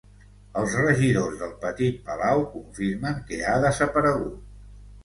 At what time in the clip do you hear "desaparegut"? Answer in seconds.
3.67-4.47